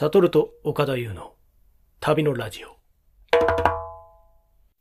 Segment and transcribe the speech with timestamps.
[0.00, 1.32] サトルと岡田優の
[2.00, 2.68] 旅のラジオ。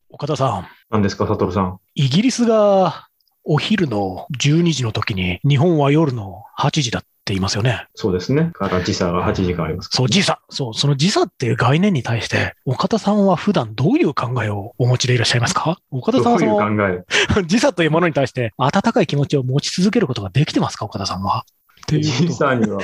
[0.10, 1.82] 岡田さん、何ですか、サトルさん。
[1.94, 3.10] イギリスが
[3.44, 7.88] お昼の12時の時に、日本は夜の8時だって言いますよね。
[7.96, 8.52] そうですね。
[8.54, 10.40] から時差が8時間ありますからそう、時差。
[10.50, 15.82] そう、その時差っていう概念に対して、岡田さんは普段どういう考えをお持ちでいらっしゃいますか？
[15.92, 17.04] 岡田さんどはそういうの考
[17.42, 17.44] え？
[17.44, 20.86] 時差というものに対して温かい気持ちを持ち続けることができてますか？
[20.86, 21.44] 岡田さんは。
[21.82, 22.80] っていう時差には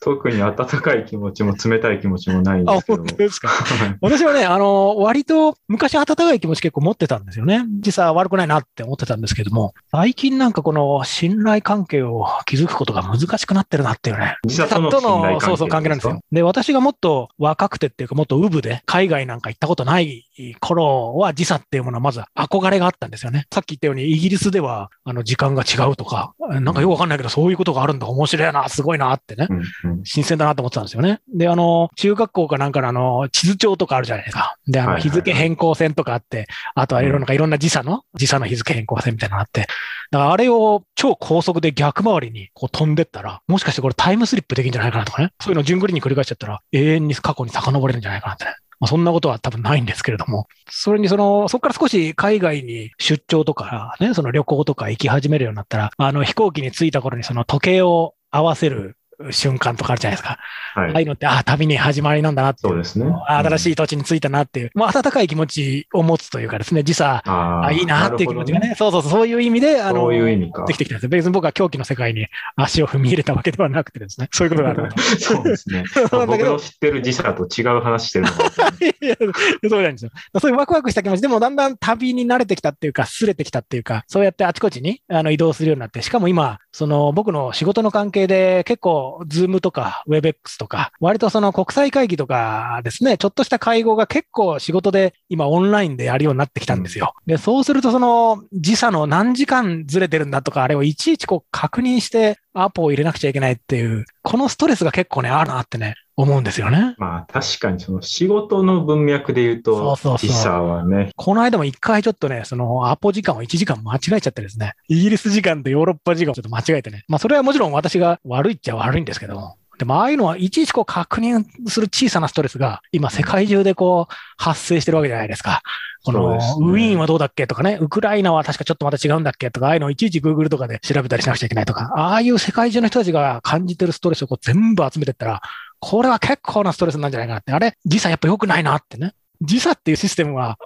[0.00, 3.16] 特に温かい気持ちも冷たい気持ちもないんであ、すけども本当。
[3.16, 3.48] ですか？
[3.48, 7.64] はい私はね、あの、割と昔温かい気持ち結構持ってたんですよね。
[7.80, 14.36] 実は悪くないなって思ってたんですけども、最近なんかこの信頼関係を築くことが難しくなってるなっていうね。
[14.46, 16.20] 時差との信頼関係そうそう関係なんですよ。
[16.32, 20.24] で、私がもっと若くてっていうか、もっとウブで海外なんか行ったことない
[20.60, 23.46] 頃は時差っていうものはまず憧れがあったんですよね。
[23.52, 28.06] さっき言ったようにイギリスではあの時間が違うとか、なんかよくわかんないけどそういうことがあるんだ。
[28.06, 29.46] 面白いな、すごいなってね。
[29.50, 31.20] うんうん新鮮だなと思ってたんですよね。
[31.34, 34.56] で、あの、中学校かなんかのあの、地図帳とかあるじゃないですか。
[34.66, 39.66] で、あの、日付変更線とかあって、あとはいろんな、いろんな時差の、時差の日付変更線みたいなのがあって、
[40.10, 45.32] だからあれを超高速で逆回りにこう飛んでったら、もしかしてこれタイムスリップできるんじゃないかなとかね。
[45.40, 48.54] そういうのを順繰りに繰り返しちゃったら、永遠に過去に遡れるんじゃないかなってね。
[48.80, 58.96] まあ、そんなことは多分ないんですけれども、それにその、そこから少し海外に出張とかね、その旅行とか行き始めるようになったら、あの飛行機に着いた頃にその時計を合わせる
[59.30, 60.38] 瞬間とかあるじゃないですか。
[60.74, 60.94] あはい。
[60.96, 62.60] あいうのって、ああ、旅に始まりなんだなって。
[62.62, 63.06] そうですね。
[63.28, 68.70] あ新しい土地に着いたなっていう、まあ、温かい気持ちを持つというかですね、時差、ああいいなっていう気持ちがね。
[68.70, 71.08] ね、そうそうそう、そういう意味で、あの、そういう意味かできてきたんですよ。
[71.10, 72.26] 別に僕は狂気の世界に
[72.56, 75.00] 足を踏み入れたわけではなくてですね、 そういうことがあると。
[75.00, 75.84] そうですね。
[76.10, 78.50] そう僕の知ってる時差と違う話してるのか
[79.68, 80.10] そうなんですよ。
[80.40, 97.14] そういうワクワクした気持ちでもだんだん旅に慣れてきたっていうか、すれてきたっていうか、そうやってあちこちにあの移動するようになって、しかも今、その僕の仕事の関係で結構、ズームとか WebEx とか、割とその国際会議とかですね、ちょっとした会合が結構仕事で今オンラインでやるようになってきたんですよ。
[97.26, 106.94] で、そうするとその時差の何時間ずれてるんだとか、あれをいちいちこう確認してアポを入れなくちゃいけないっていう、このストレスが結構ね、あるなってね、思うんですよね。
[106.98, 117.04] まあ確かにその仕事の文脈で言うと、時差はね、この間も一回ちょっとね、そのアポ時間を1時間間違えちゃってですね、イギリス時間とヨーロッパ時間をちょっと間違えてね。
[117.08, 119.56] まあそれはもちろん私が悪いっちゃ悪いんですけども。
[119.78, 125.62] でもああいうのはいちいちこう確認する小さなストレスが今世界中でこう発生してるわけじゃないですか。
[126.02, 135.42] このウィーンはどうだっけとかね、ウクライナは確かちょっとまた違うんだっけとか、ああいうのをいちいち Google とかで調べたりしなくちゃいけないとか、ああいう世界中の人たちが感じてるストレスをこう全部集めてったら、
[135.80, 137.76] これは結構なストレスなんじゃないかなって、あれ？
[137.84, 139.14] 時差やっぱ良くないなってね。
[139.40, 140.58] 時差っていうシステムは、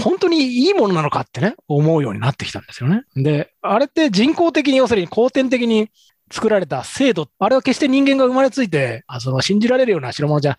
[0.00, 3.02] 本当にいいものなのかってね、思うようになってきたんですよね。
[3.14, 5.90] で、あれって人工的に、要するに後天的に
[6.32, 10.56] 作られた制度、あれは決して人間が生まれついて、あその信じられるような代物じゃ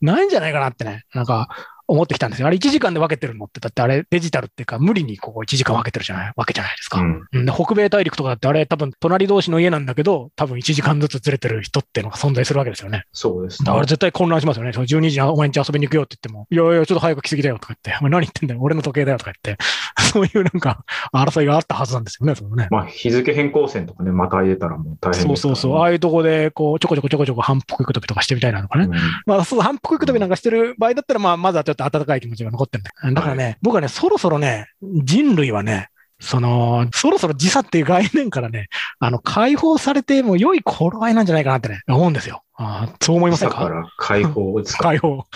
[0.00, 1.48] ないんじゃないかなってね、なんか
[1.88, 2.48] 思ってきたんですよ。
[2.48, 6.32] あれ1時間で分けてるのって、だってあれデジタルっていうか無理にここ1時間分けてるじゃない？
[6.36, 7.00] わけじゃないですか。
[7.00, 13.04] うん北米大陸とかだってあれ多分隣同士の家なんだけど、多分1時間ずつずれてる人っていうのが存在するわけですよね。
[13.12, 14.72] そうですねだから絶対混乱しますよね。
[14.72, 19.62] その12時にお前んち遊びに行くよって言っても、いやいや、ちょっと早く来すぎだよとか言って、お前何言ってんだよ、俺の時計だよとか言って、
[20.12, 22.68] そういうなんか争いがあったはずなんですよね、そのね。
[22.70, 25.78] まあ日付変更線とかね、また入れたらもう大変そうそうそう。
[25.78, 28.84] ああいうとこで、こう、ちょこちょこちょこちょこ反復行くときとかしてみたいなのかね。
[28.86, 28.92] うん
[29.26, 33.20] まあ、そう、反復行くときなんかしてる場合だったら、まあ、まずはちょっと温かい気持ちが残ってるんだ。
[33.20, 35.88] だからね、僕はね、そろそろね、人類はね、
[36.18, 38.68] その、そろそろ時差っていう概念からね、
[39.00, 42.42] あの、解放されても良い頃合いなんじゃないかなってね、思うんですよ。
[42.58, 43.60] あーそう思いませんか？
[43.64, 44.84] だから解放ですか？
[44.84, 45.26] 解放。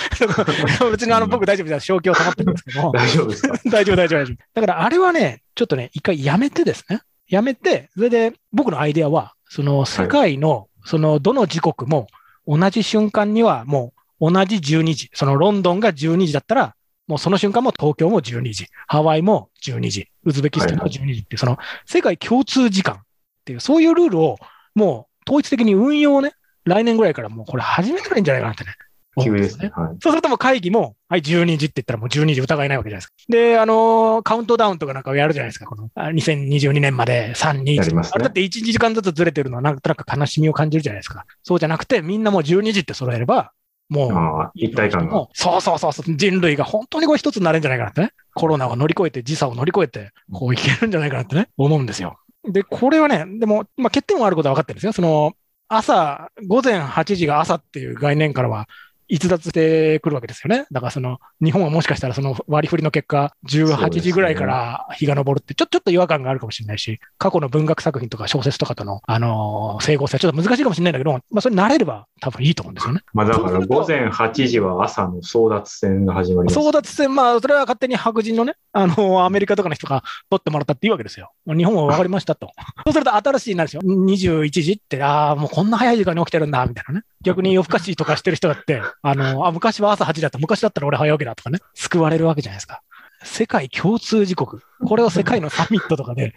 [0.91, 1.85] 別にあの、僕大丈夫です。
[1.87, 2.93] 正気を保ってるんですけども。
[2.97, 3.59] 大丈夫ですか？
[3.69, 4.37] 大丈夫、大丈夫、大丈夫。
[4.55, 7.01] だからあれはね、ちょっとね、一回やめてですね。
[7.29, 12.07] やめて、それで僕のアイデアは、その世界の、そのどの時刻も
[12.47, 15.11] 同じ瞬間にはもう同じ12時。
[15.15, 16.75] そのロンドンが12時だったら、
[17.07, 22.99] もうその瞬間も東京も12時、ハワイも12時、ウズベキスタンも12時っていう、その世界共通時間っ
[23.45, 24.37] ていう、そういうルールを
[24.75, 26.35] もう統一的に運用をね、
[26.65, 28.75] 来年ぐらいからもうこれ始めたらいいんじゃないかなってね。
[29.17, 29.73] です急ですね。
[29.75, 29.97] はい。
[30.01, 33.15] そうするともう会議も、はい、12時って言ったらもう12時疑いないわけじゃないですか。
[33.29, 35.67] で、あのーカウントダウンとかなんかをやるじゃないですか。
[35.67, 37.75] この、あ2022年まで3、2、1。
[37.75, 41.27] やりますねあれだって1時間ずつずれてるのはなんとなく悲しみを感じるじゃないですか。
[41.43, 43.53] そうじゃなくて、みんなもう12時って揃えれば、
[43.91, 45.27] もう、一体感が。
[45.35, 48.13] そうそうそうそう、人類が本当にこう一つになれるんじゃないかなってね。
[48.35, 52.19] コロナを乗り越えて、時差を乗り越えて、こういけるんじゃないかなってね、思うんですよ。
[52.49, 54.93] で、これはね、でも、まあ、欠点はあることは分かってるんですよ。
[54.93, 55.33] その、
[55.69, 58.69] 朝、午前8時が朝っていう概念からは、
[59.11, 60.67] 逸脱してくるわけですよね。
[60.71, 73.01] だからその、日本はもしかしたらその割り振りの結果、18時ぐらいから日が昇るって、ちょ、ちょっと違和感があるかもしれないし、過去の文学作品とか小説とかとの、あのー整合性はちょっと難しいかもしれないんだけど、まあ、それ慣れれば多分いいと思うんですよね。
[73.13, 76.59] まあだから午前8時は朝の争奪戦が始まります。
[76.59, 81.33] 争奪戦、まあ、それは勝手に白人のね、あの、アメリカとかの人が取ってもらったっていいわけですよ。
[81.47, 82.53] 日本は分かりましたと。
[82.85, 83.83] そうすると新しいになるんですよ。
[83.83, 87.05] 21時って、ああ、もうこんな早い時間に起きてるんだ、みたいなね。
[87.23, 92.83] 逆に夜更かしとかしてる人だって、あの、あ、昔は朝8時だった、昔だったら俺早起きだとかね、救われるわけじゃないですか。
[93.23, 94.63] 世界共通時刻。
[94.83, 96.35] これを世界のサミットとかで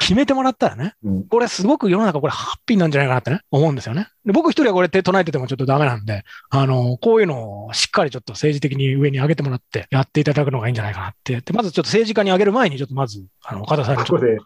[0.00, 4.08] 決めてもらったらね、うんこれすごく世の中これハッピーなんじゃないかなってね、思うんですよね。
[4.24, 11.40] で僕一人はこれ手唱えててもちょっとダメなんで、あの、こういうのをしっかりちょっと政治的に上に上げてもらってやっていただくのがいいんじゃないかなって。
[11.40, 14.44] でまずちょっと政治家に上げる前に、ちょっとまず、あの、岡田さんにここで、こ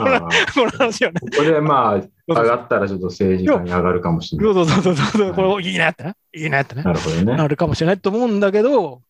[0.00, 1.20] の話をね。
[1.20, 4.54] ここでまあ、上がったらちょっと政治家に上がるかもしれない。
[4.54, 6.14] そうそうそうそうそう、これいいねってね。
[6.34, 6.82] いいねってね。
[6.82, 7.36] なるほどね。
[7.36, 9.00] なるかもしれないと思うんだけど、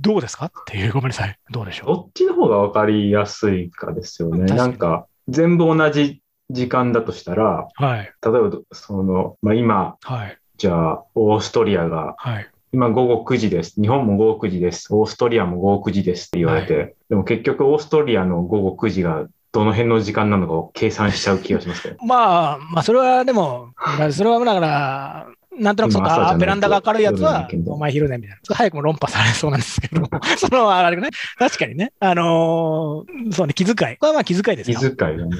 [0.00, 0.46] どうですか？
[0.46, 1.38] っていう、ごめんなさい。
[1.50, 4.44] どうでしょどっちの方が分かりやすいかですよね。
[4.54, 6.20] なんか、全部同じ
[6.50, 8.00] 時間だとしたら、うはい。
[8.00, 10.38] 例えば、その、まあ今、はい。
[10.58, 12.48] じゃあ、オーストリアが、はい。
[12.74, 13.80] 今午後9時です。
[13.80, 14.94] 日本も午後9時です。
[14.94, 21.96] オーストリアも午後9時ですって言われて、でも結局オーストリアの午後9時がどの辺の時間なのかを計算しちゃう気がしますけど。
[22.06, 25.26] まあ、まあ、それはでも、まあそれはだから、
[25.58, 26.32] なんとなくそうか、今朝じゃない。
[26.34, 28.54] とベランダが明るいやつはお前昼ね、みたいな。
[28.54, 30.00] 早くも論破されそうなんですけど。
[30.00, 30.08] も、
[30.38, 33.96] その、あれね、確かにね、あのーそうね、気遣い。
[33.98, 34.80] これはまあ気遣いです気よ。
[34.80, 35.30] 遣いがね。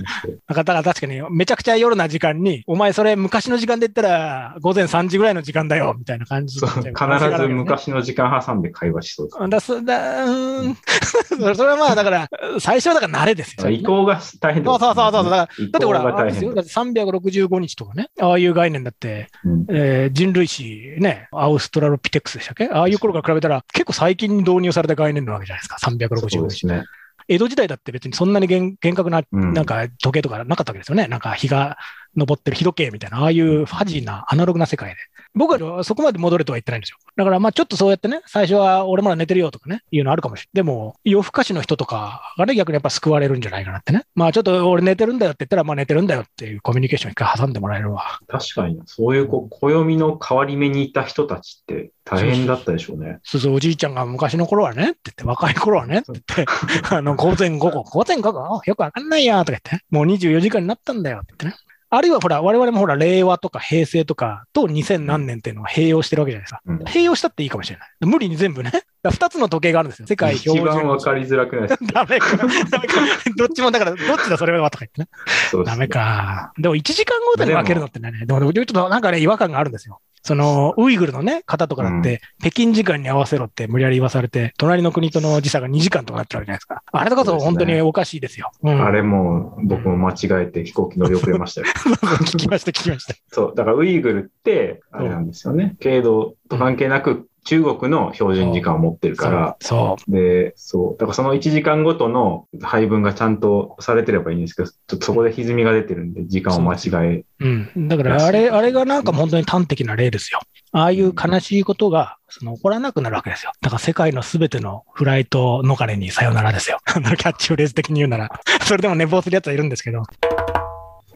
[0.48, 6.58] だから確かに、めちゃくちゃ夜な時間に、お前それ昔の時間で言ったら、午前3時ぐらいの時間だよ、みたいな感じ。
[6.58, 9.50] そうになっちゃう必ず昔の時間挟んで会話しそうです。
[9.50, 10.76] だそだうーん。
[11.56, 12.28] それはまあ、だから、
[12.60, 13.70] 最初はだから慣れですよ。
[13.70, 15.30] 移行が大変そうそうそうそう。
[15.30, 15.46] だっ
[15.80, 19.66] てほら、だって365日とかね、ああいう概念だって、うん。
[19.70, 22.68] えー人類史ね、アウストラロピテクスでしたっけ？
[22.68, 26.48] ああいう頃から比べたら、結構最近に導入された概念なわけじゃないですか、そう365日。
[26.48, 26.84] ですね。
[27.28, 31.06] 江戸時代だって別にそんなに厳厳格な、うんなんか時計とかなかったわけですよね。
[31.06, 31.78] なんか日が
[32.18, 34.96] 昇ってる日時計みたいな、ああいうファジーなアナログな世界で。
[35.34, 36.98] 僕はそこまで戻れとは言ってないんですよ。
[37.16, 40.50] だからまあちょっとそうやってね、最初は俺まだ寝てるよとかね、いうのあるかもしれない。
[40.56, 44.04] でも、夜更かしの人とかがね、逆にやっぱ救われるんじゃないかなってね。
[44.14, 48.20] まあちょっと俺寝てるんだよって言ったら、まあ寝てるんだよっていうコミュニケーション一回挟んでもらえるわ。
[48.28, 53.20] 確かに、そういうこう暦の変わり目にいた人たちって大変だったでしょうね。
[53.22, 56.52] そうそう、おじいちゃんが昔の頃はねって言って、若い頃はねって言って、
[56.94, 61.71] あの、午前午後、午前午後、よくわかんないやとか言ってね、もう24時間になったんだよって言ってね。
[61.94, 66.60] あるいはほら、我々もほら、令和とか平成とかと2000何年っていうのを併用してるわけじゃないですか。
[66.64, 67.88] うん併用したっていいかもしれない。
[68.00, 68.72] 無理に全部ね。
[69.10, 70.06] 二つの時計があるんですよ。
[70.08, 71.04] 世界標一番わ準。
[71.04, 71.92] かりづらくないですか？
[71.92, 72.36] ダメか。
[72.38, 72.94] ダメか。
[73.36, 75.08] どっちも、だから、どっちだそれはとか言ってね。
[75.50, 76.52] そうですダメか。
[76.58, 80.00] でも1時間ごとに分けるのってね、でもちょっとなんかね、違和感があるんですよ。
[80.22, 86.82] その、ウイグルのね、方とかだって、北京時間に合わせろって無理やり言わされて、隣の国との時差が2時間とかなってるわけじゃないですか。
[86.92, 88.52] あれとかそ本当におかしいですよ。
[88.62, 88.84] うん。
[88.84, 91.66] あれもう僕も間違えて飛行機乗り遅れましたよ。
[92.24, 93.14] 聞きました、聞きました。
[93.32, 95.76] そう、だからウイグルって、あれなんですよね。
[95.80, 100.10] 経度と関係なく中国の標準時間を持ってるから、そう。
[100.10, 106.78] で、そう、だからその1時間ごとの配分がちゃんとされてればいいんですけど、ちょっとそこで歪みが出てるんで、時間を間違
[107.16, 107.88] え、うん。
[107.88, 110.40] だから、あれ、あれがなんか本当に端的な例ですよ。
[110.70, 113.52] ああいう悲しいことが、その起こらなくなるわけですよ。
[113.60, 116.78] だから世界のすべてのフライト逃れにさよならですよ。
[116.86, 118.30] キャッチフレーズ的に言うなら。
[118.62, 120.02] それでも寝坊する奴はいるんですけど。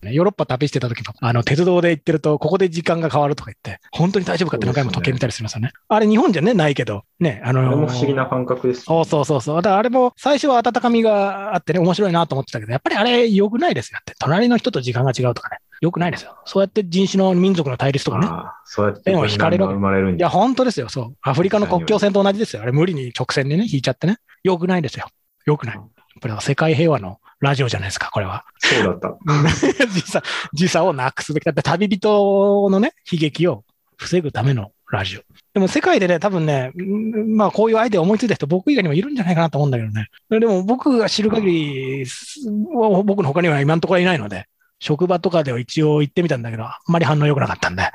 [0.02, 5.72] ねヨーロッパ旅してた時の、あの、鉄道で行ってると、ここで時間が変わるとか言って、本当に大丈夫かって何回も時計見たりしますよね。
[5.88, 8.82] あれ日本じゃね、ないけど、ね、あのあれも不思議な感覚です。
[8.82, 9.56] そうそうそうそう。
[9.56, 14.14] だからあれも最初は温かみがあってね、面白いなと思ってたけど、やっぱりあれ良くないですよって。
[14.18, 15.58] 隣の人と時間が違うとかね。
[15.80, 16.36] 良くないですよ。
[16.46, 18.28] そうやって人種の民族の対立とかね。
[18.64, 20.88] そうやって縁を引かれるいや、本当ですよ。
[20.88, 21.16] そう。
[21.22, 22.62] アフリカの国境線と同じですよ。
[22.62, 24.18] あれ無理に直線でね、引いちゃってね。
[24.42, 25.06] 良くないですよ。
[25.44, 25.80] 良くない。
[26.16, 28.44] やっぱり世界平和のラジオじゃないですか、これは。
[28.58, 29.18] そうだった。
[29.86, 30.22] 時差、
[30.54, 33.64] 時差をなくすべきだって、旅人のね、悲劇を
[33.98, 35.20] 防ぐためのラジオ。
[35.52, 40.08] でも世界でね、多分ね、んまあこういうアイデア思いついた人、僕以外にもいるんじゃないかなと思うんだけどね。
[40.30, 44.46] でも僕が知る限り、す僕の他には今のところいないので、
[44.78, 47.82] 職場とかでは一応行ってみたんだけど、あんまり反応良くなかったんで。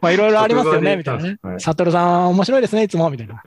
[0.00, 1.36] まあいろいろありますよね、みたいなね。
[1.42, 3.42] はいサトルさん面白いですね、いつも、みたいな。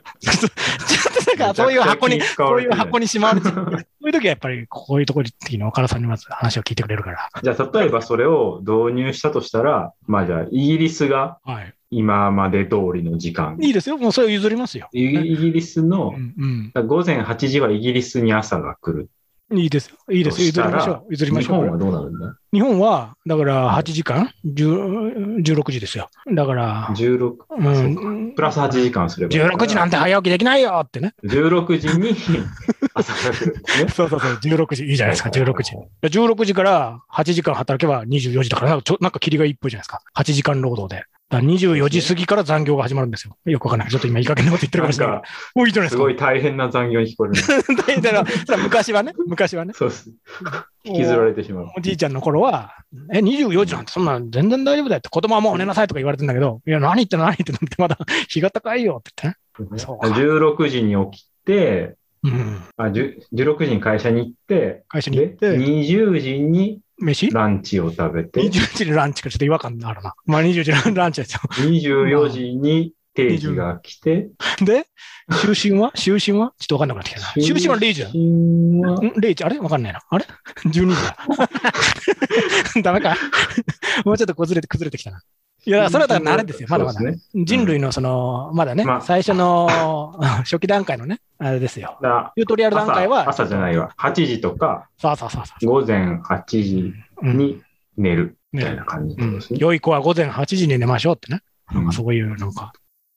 [1.36, 3.54] かそういう箱に、そういう箱にしまわれてる。
[3.54, 7.28] そういう時はやっぱりこういうところに岡田さんにまず話を聞いてくれるから。
[7.42, 11.72] じゃあ、例えばそれを導入したとしたら、まあじゃあ、イギリスがはい。
[11.90, 13.56] 今まで通りの時間。
[13.60, 13.96] いいですよ。
[13.96, 14.88] もうそれを譲りますよ。
[14.92, 16.86] イギイギリスのう、んうん。
[16.86, 19.08] 午前8時はイギリスに朝が来る。
[19.52, 19.96] いいですよ。
[20.10, 20.46] いいですよ。
[20.46, 21.06] 譲りましょう。
[21.10, 21.62] 譲りましょう。
[21.62, 22.36] 日本はどうなるんだ？
[22.52, 26.08] 日本は、だから8時間、10 16時ですよ。
[26.34, 29.56] だから、?16、うん、プラス8時間すればいいから。
[29.56, 31.14] 16時なんて早起きできないよってね。
[31.24, 32.14] 16時に
[32.94, 33.88] 朝が来るんですね。
[33.90, 35.72] そうそうそう、16時、いいじゃないですか、16時。
[36.02, 40.00] 16時から8時間働けば24時だから、なんかちょなんか霧がいいっぽいじゃないですか。
[40.16, 41.04] 8時間労働で。
[41.28, 43.36] だから24時過ぎから残業が始まるんですよ。
[43.46, 43.90] よくわかんない。
[43.90, 46.02] ちょっと今いい加減なこと言ってるかもしれないいじゃないですすか。
[46.02, 48.00] ごい大変な残業に聞こえるね。
[48.00, 49.72] だからさ昔はね、昔はね。
[49.74, 50.10] そうです。
[50.84, 51.72] 引きずられてしまう。
[51.76, 52.74] おじいちゃんの頃は、
[53.12, 57.26] え、24時なんてそんなん全然大丈夫だよって、子供はもう寝なさいとか言われてんだけど、いや、何言ってんの？
[57.26, 57.58] 何言ってんの？
[57.66, 59.78] って、まだ 日が高いよって言ってね。
[59.80, 62.62] そうか16時に起きて、うん。
[62.76, 67.30] あ10 16時に会社に行って、会社に行っで、て、20時に飯？
[67.32, 70.14] ランチを食べて、?20 時にランチかちょっと違和感あるな。
[70.24, 71.40] まあ20時にランチですよ。
[71.52, 74.28] 24時に定時が来て、
[74.60, 74.86] で、
[75.30, 75.92] 就寝は？
[75.96, 76.52] 就寝は？
[76.58, 77.26] ちょっとわかんなくなってきたな。
[77.36, 78.08] 就寝は0時だ。
[78.10, 78.94] 就寝は？
[78.94, 79.58] ん ?0 時あれ？
[79.58, 80.00] わかんないな。
[80.08, 80.26] あれ
[80.66, 81.16] ?12 時だ。
[82.82, 83.16] ダメか
[84.04, 85.20] もうちょっと崩れて、崩れてきたな。
[85.66, 86.68] いや、それはだから慣れですよ。
[86.70, 87.00] まだまだ。
[87.00, 87.18] ね。
[87.34, 91.98] 人類のその、まだね、まあ最初の 初期段階のね、あれですよ。
[92.02, 93.90] だかチュートリアルら段階は、朝朝じゃないわ。
[93.98, 95.66] 8時とかそうそうそうそう。
[95.66, 97.60] 午前8時うんに
[97.96, 99.40] 寝るみたいねな感じってうん。
[99.58, 101.40] 良い子は午前8時に寝ましょうってね。
[101.72, 102.72] うんなんかそういう、なんか、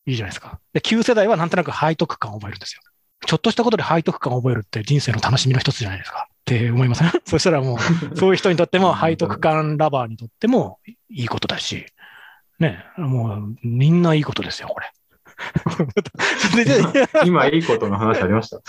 [0.07, 0.59] いいじゃないですか。
[0.73, 2.81] で、旧世代はなんとなく背徳感を覚えるんですよ。
[3.27, 6.27] ちょっとしたことで背徳感を覚えるって人生の楽しみの一つじゃないですか。
[6.29, 7.11] って思いません？
[7.25, 10.79] そしたらもう、そういう人にとっても、背徳感ラバーにとっても
[11.09, 11.85] いいことだし、
[12.59, 14.91] ね、もう、みんないいことですよ、これ。
[17.25, 18.59] 今いいことの話ありました？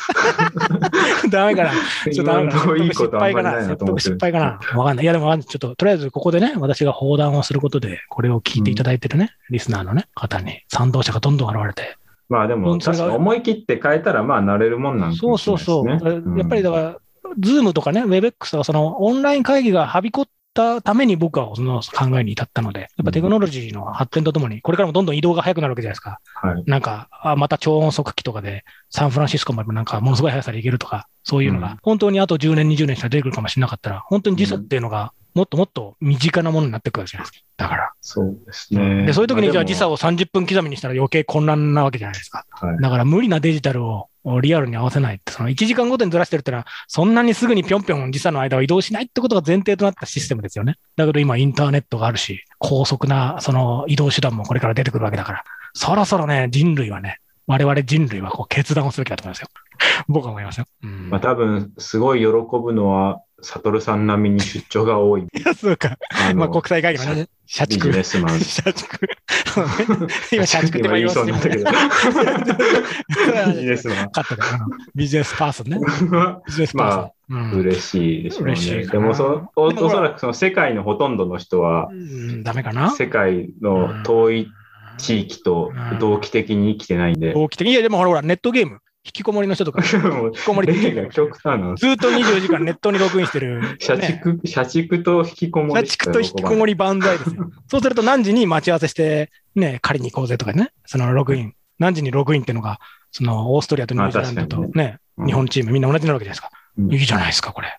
[1.28, 1.70] ダメかな？
[2.12, 2.76] ちょっとダメかな。
[2.76, 3.50] いいことあんまりな？
[3.50, 3.98] い敗かな。
[3.98, 4.78] 失敗かな？
[4.78, 5.04] わかんない。
[5.04, 11.96] いや、でもちょっと、とりあえずここでね、私が放談をすることで、これを聞いていただいてるね、リスナーのね、方に賛同者がどんどん現れて。
[12.28, 15.88] まあでも、確か思い切って変えたら、まあ慣れるもんなんかそうそうそう。
[15.88, 16.96] やっぱりだから、
[17.40, 26.20] ズームとかね、WebX とか、そのオンライン会議がはびこったために僕はその考えに至ったので、やっぱテクノロジーの発展とともに、これからもどんどん移動が速くなるわけじゃないですか。
[26.34, 26.64] はい。
[26.66, 37.46] なんか、あまた超音速機とかで、サンフランシスコまでなんかものすごい速さで行けるとか、そういうのうんが、本当にあと10年、20年したら出てくるかもしれなかったら、本当に時差っていうのが、もっともっと身近なものになってくるじゃないですか。
[37.56, 37.92] だから。
[38.00, 39.06] そうですね。
[39.06, 39.92] で、そういう時にじゃあ時差を。
[39.92, 42.46] を30分刻みにしたら余計混乱なわけじゃないですか。
[42.50, 42.78] はい。
[42.78, 44.09] だから無理なデジタルを
[44.42, 50.76] リアルに合わせないって、その1時間ごとにずらしてるってのは、そんなにすぐにぴょんぴょん時差の間を移動しないってことが前提となったシステムですよね。
[50.96, 59.48] だけど今インターネットがあるし、高速なその移動手段もこれから出てくるわけだから、そろそろね、人類はね、我々人類はこう決断をすべきだと思いますよ。
[60.08, 60.66] 僕は思いますよ。
[60.82, 65.22] うんまあ多分、すごい喜ぶのは、サトルさん並みに出張が多い。
[65.22, 65.96] い やそうか。
[66.10, 67.90] あまあ国際会議のね、社ビ畜。
[67.90, 68.38] ジネスマン。
[68.40, 68.98] 社畜。
[69.50, 69.70] そうね
[70.32, 71.70] 今社畜って今言いそうになったけど。
[73.48, 74.10] ビジネスマン。
[74.94, 75.78] ビジネスパーソンね。
[76.46, 77.10] ビジネスパーソン。
[77.30, 78.52] うん嬉しいでしょうね。
[78.52, 84.52] 嬉しいでもそお、おそらくその世界のほとんどの人は、うんダメかな世界の遠い
[84.98, 87.72] 地域と同期的に生きてないんで、大き的に。
[87.72, 88.80] いや、でもほらほら、ネットゲーム。
[89.04, 91.86] 引きこもりの人とか、 引きこもりって例が極端なんです。
[91.86, 93.76] ずっと24時間ネットにログインしてる。
[93.78, 97.50] 社ね畜、社畜と引きこも社りしか畜と引きこもり万歳ですよ。
[97.68, 101.54] そうすると何時に待ち合わせして、ね、借りに行こうぜとかね、そのログイン。
[101.78, 102.78] 何時にログインっていうのが、
[103.10, 106.50] そのオーストリアとニュージーランドとね、うん日本チームみんな同じなわけじゃないですか。
[106.78, 107.78] うんいいじゃないですか、これ。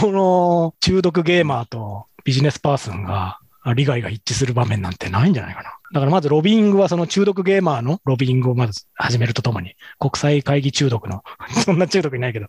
[0.00, 3.38] この中毒ゲーマーとビジネスパーソンが
[3.72, 5.70] 利害が一致する場面なんてないんじゃないかな。
[5.94, 11.22] だからまずロビーイングはその中毒ゲーマーのロビーイングをまず始めるとともに、国際会議中毒の、
[11.64, 12.46] そんな中毒いないけど、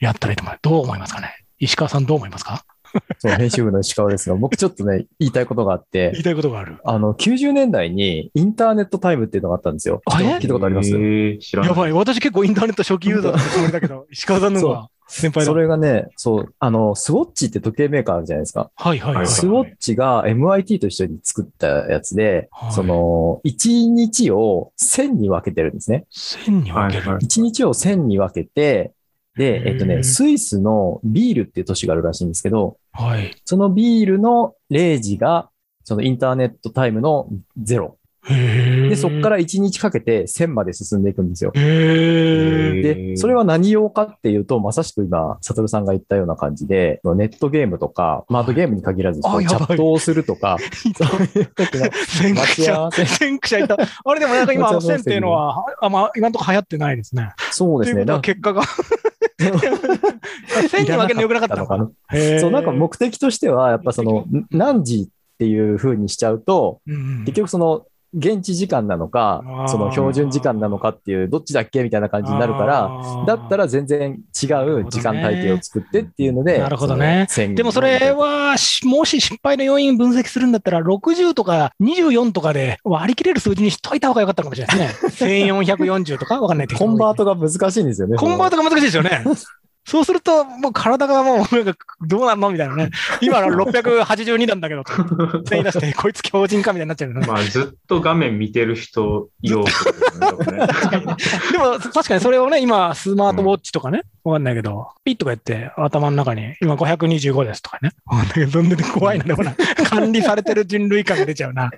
[0.00, 0.58] やったらいいと思う。
[0.62, 1.28] どう思いますかね？
[1.58, 2.64] 石川さんどう思いますか？
[3.18, 6.78] そう、編集部の石川ですが、僕ちょっとね、 言いたいことがあって言い、たいことがある。
[6.84, 10.00] あの、90年代にインターネットタイムっていうのがあったんですよ。
[10.08, 10.90] 聞いたことあります？
[10.90, 11.70] えー知らない。
[11.70, 11.92] やばい。
[11.92, 15.52] 私結構インターネット初期ユーザーだったつもりだけど、 石川さんの方が先輩だ。
[15.52, 18.70] それがね、そう、あの、スウォッチって時計メーカーあるじゃないですか。
[18.74, 19.26] はいはいはい。
[19.26, 26.06] スウォッチが MIT と一緒に作ったやつで、はいその、1日を1000に分けてるんですね。
[26.10, 27.02] 線に分ける。
[27.02, 28.92] はいはい1日を1000に分けて、
[29.36, 33.34] で、えっとね、スイスのビールっていう都市があるらしいんですけど、はい。
[33.44, 35.50] そのビールの0時が、
[35.82, 37.28] そのインターネットタイムの
[37.60, 37.94] 0。
[38.26, 41.50] へで、そこから1日かけて1000まで進んでいくんですよ。
[41.52, 50.56] で、それは何用かっていうと、まさしく今、サトルさんが言ったような感じで、ネットゲームとか、まあ、あとゲームに限らず、チャットをするとか、
[50.96, 52.92] そういう時の先駆待ち合者わ。
[52.92, 53.04] せ。
[53.06, 53.76] 先駆者いた。
[54.04, 57.32] あれでもなんか今、待ち合わせ線っていうのは、あまあ、今のところ流行ってないですね。
[57.50, 58.06] そうですね。
[58.06, 58.62] ということはだ結果が。
[60.68, 61.90] 線に分けるのよくなかったのかな。
[62.40, 66.80] そう、なんか目的としては、やっぱその、ん何時っていう風にしちゃうと、
[67.26, 85.44] 結局その、現地時間なのかその標準時間なのかっていう、どっちだっけみたいな感じになるから、らだったら全然違う時間帯定を作ってっていうので、なるほどねでもそれは、しもし失敗の要因分析するんだったら、60とか24とかで割り切れる数字にしといた方が良かったかもしれないですね。
[85.52, 88.16] 1440とかわかんないコンバートが難しいんですよね。
[88.16, 89.24] コンバートが難しいですよね。
[89.86, 92.90] そうすると、もう体がもう、なんか、どうなんのみたいなね。
[93.20, 94.82] 今の682なんだけど、
[95.44, 97.26] 全員出して、 こいつ強靭かみたいになっちゃうよね。
[97.26, 99.64] まあ、ずっと画面見てる人用ね。
[101.52, 107.90] でも、確かにそれをね、今、スマートウォッチとかね、わかんないけど、ピッとかやって、頭の中に、今525ですとかね。
[108.06, 109.54] わかんないけど、どんどん怖いな、でもな。
[109.90, 111.70] 管理されてる人類感が出ちゃうな。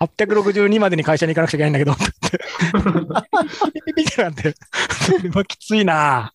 [0.00, 1.94] 862までに会社に行かなくちゃいけないんだけど、
[2.36, 4.22] って。
[4.22, 4.54] なんで、
[5.06, 6.32] それはきついな。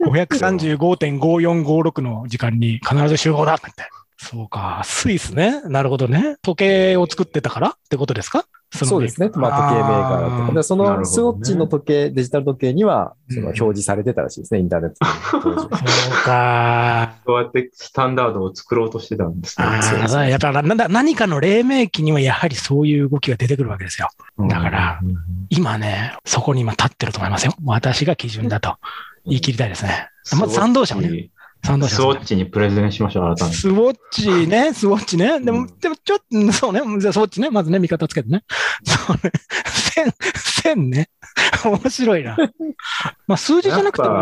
[0.00, 3.70] 535.5456の時間に必ず集合だって。
[4.16, 5.60] そうか、スイスね。
[5.62, 6.36] なるほどね。
[6.42, 8.44] 時計を作ってたからってことですか？
[8.70, 9.30] そうですね。
[9.34, 14.96] まあ、時計メーカーだったでそのスウォッチの時計、デジタル時計には、そのうん表示されてたらしいですね、インターネット。
[15.40, 15.68] そう
[16.24, 17.14] か。
[17.26, 19.66] そうやってスタンダードを作ろうとしてたんですね。
[19.66, 24.08] あやっぱなんだ何かの黎明期にはやはりそういう動きが出てくるわけですよ。
[24.48, 25.00] だから、
[25.48, 27.54] 今ね、そこに今立ってると思いますよ。
[27.64, 28.76] 私が基準だと
[29.24, 30.08] 言い切りたいですね。
[30.38, 31.30] まず賛同者をね。
[31.64, 33.56] 賛同者をねスウォッチにプレゼンしましょう、改めて。
[33.56, 35.40] スウォッチね、 スウォッチね。
[35.40, 38.44] でも、うんでもちょっと、そうね、じゃあスウォッチね、まずね、味方つけてね。
[38.84, 39.32] そうね、
[39.66, 41.10] 線、線ね。
[41.64, 42.36] 面白いな。
[43.26, 44.14] まあ、数字じゃなくても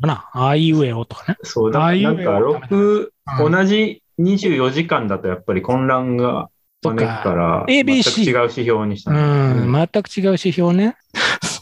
[0.00, 0.30] な。
[0.32, 1.38] あいうえおとかね。
[1.42, 6.48] そうだ、なんか6、うん同じ24時間だとやっぱり混乱が
[6.84, 10.96] 招くから、全く違う指標にしたうのん、全く違う指標ね。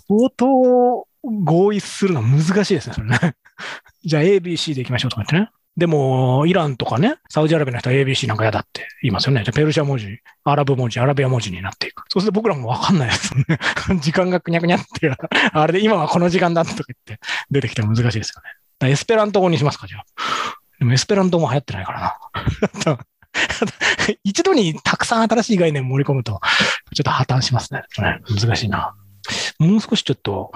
[0.08, 3.34] 相当合意するのは難しいですね、それね。
[4.04, 5.50] じゃあ ABC でいきましょうとか言ってね。
[5.76, 9.42] でも、イランとかね、サウジアラビアの人は ABC なんか嫌だって言いますよね。
[9.42, 10.06] じゃあペルシャ文字、
[10.44, 12.04] アラブ文字、アラビア文字になっていく。
[12.10, 13.58] そうすると僕らもわかんないですよね。
[14.00, 15.12] 時間がくにゃくにゃって。
[15.52, 18.90] あれで今はこの時間だとか言って出てきても難しいですよね。
[18.90, 20.04] エスペラント語にしますか、じゃあ。
[20.78, 22.18] でもエスペラントも流行ってないから
[22.86, 22.98] な。
[24.22, 26.40] 一度にたくさん新しい概念盛り込むと、
[26.94, 27.82] ちょっと破綻しますね。
[27.98, 28.94] ね難しいな。
[29.58, 30.52] もう少しちょっと。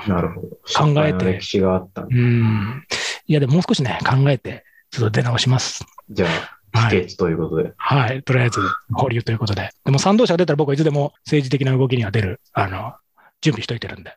[0.77, 2.03] 考えて歴史があった。
[2.03, 2.85] うん。
[3.31, 5.85] いや、でももう少しね、考えて、ちょっと出直します。
[6.09, 6.27] じゃ
[6.73, 7.03] あ、はい。
[7.03, 7.75] 秘訣ということで。
[7.77, 8.23] はい。
[8.23, 8.59] とりあえず、
[8.91, 9.69] 保留ということで。
[9.85, 12.95] でも賛同者が出たら僕はいつでも政治的な動きには出る、あの、
[13.43, 14.17] 準備しといてるんで。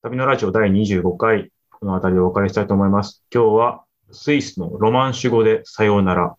[0.00, 3.22] 旅のラジオ第25回、この辺りでお別れしたいと思います。
[3.30, 6.34] 今日はスイスのロマンシュ語でさようなら。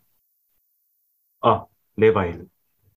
[1.41, 2.49] あ、レバイル。